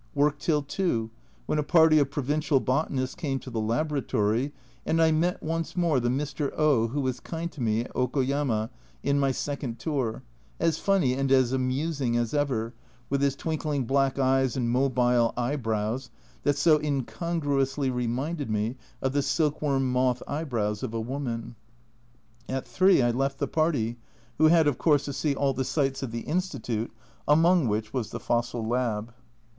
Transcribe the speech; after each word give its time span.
Work 0.15 0.39
till 0.39 0.63
2, 0.63 1.11
when 1.45 1.59
a 1.59 1.61
party 1.61 1.99
of 1.99 2.09
provincial 2.09 2.59
botanists 2.59 3.13
came 3.15 3.37
to 3.37 3.51
the 3.51 3.59
laboratory, 3.61 4.51
and 4.83 4.99
I 4.99 5.11
met 5.11 5.43
once 5.43 5.77
more 5.77 5.99
the 5.99 6.09
Mr. 6.09 6.51
O 6.57 6.87
who 6.87 7.01
was 7.01 7.19
kind 7.19 7.51
to 7.51 7.61
me 7.61 7.81
at 7.81 7.93
Okoyama 7.95 8.71
in 9.03 9.19
my 9.19 9.31
second 9.31 9.77
tour, 9.77 10.23
as 10.59 10.79
funny 10.79 11.13
and 11.13 11.31
as 11.31 11.53
amusing 11.53 12.17
as 12.17 12.33
ever, 12.33 12.73
with 13.11 13.21
his 13.21 13.35
twinkling 13.35 13.85
black 13.85 14.17
eyes 14.17 14.57
and 14.57 14.71
mobile 14.71 15.35
eyebrows, 15.37 16.09
that 16.41 16.57
so 16.57 16.79
incongruously 16.81 17.91
reminded 17.91 18.49
me 18.49 18.77
of 19.03 19.13
"the 19.13 19.21
silk 19.21 19.61
worm 19.61 19.91
moth 19.91 20.23
eyebrows 20.27 20.81
of 20.81 20.95
a 20.95 20.99
woman." 20.99 21.55
At 22.49 22.67
3 22.67 23.03
I 23.03 23.11
left 23.11 23.37
the 23.37 23.47
party, 23.47 23.97
who 24.39 24.47
had, 24.47 24.65
of 24.65 24.79
course, 24.79 25.05
to 25.05 25.13
see 25.13 25.35
all 25.35 25.53
the 25.53 25.63
sights 25.63 26.01
of 26.01 26.09
the 26.09 26.21
Institute, 26.21 26.91
among 27.27 27.67
which 27.67 27.93
was 27.93 28.09
the" 28.09 28.19
Fossil 28.29 28.65
Lab." 28.67 29.13